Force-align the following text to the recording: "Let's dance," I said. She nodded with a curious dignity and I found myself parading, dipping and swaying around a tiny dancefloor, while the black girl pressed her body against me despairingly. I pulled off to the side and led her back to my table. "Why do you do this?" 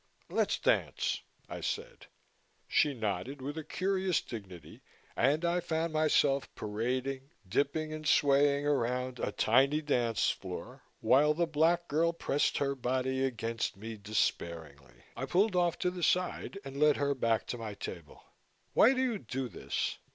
"Let's 0.31 0.57
dance," 0.57 1.21
I 1.47 1.61
said. 1.61 2.07
She 2.67 2.95
nodded 2.95 3.39
with 3.39 3.55
a 3.59 3.63
curious 3.63 4.19
dignity 4.19 4.81
and 5.15 5.45
I 5.45 5.59
found 5.59 5.93
myself 5.93 6.49
parading, 6.55 7.29
dipping 7.47 7.93
and 7.93 8.07
swaying 8.07 8.65
around 8.65 9.19
a 9.19 9.31
tiny 9.31 9.79
dancefloor, 9.79 10.81
while 11.01 11.35
the 11.35 11.45
black 11.45 11.87
girl 11.87 12.13
pressed 12.13 12.57
her 12.57 12.73
body 12.73 13.23
against 13.23 13.77
me 13.77 13.95
despairingly. 13.95 15.03
I 15.15 15.27
pulled 15.27 15.55
off 15.55 15.77
to 15.77 15.91
the 15.91 16.01
side 16.01 16.57
and 16.65 16.79
led 16.79 16.97
her 16.97 17.13
back 17.13 17.45
to 17.49 17.59
my 17.59 17.75
table. 17.75 18.23
"Why 18.73 18.95
do 18.95 19.03
you 19.03 19.19
do 19.19 19.49
this?" 19.49 19.99